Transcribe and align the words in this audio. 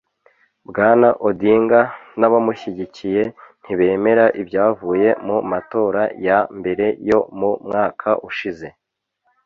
Bwana 0.69 1.09
Odinga 1.27 1.79
n’abamushigikiye 2.19 3.23
ntibemera 3.63 4.25
ibyavuye 4.41 5.09
mu 5.25 5.37
matora 5.51 6.01
ya 6.27 6.39
mbere 6.57 6.85
yo 7.09 7.19
mu 7.37 7.51
mwaka 7.65 8.09
ushize 8.29 8.67